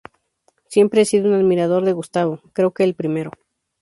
[0.67, 3.29] Siempre he sido un admirador de Gustavo, creo que el primero.